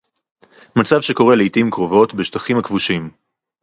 [0.75, 3.11] מצב שקורה לעתים קרובות בשטחים הכבושים